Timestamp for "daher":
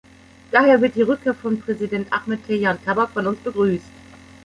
0.49-0.81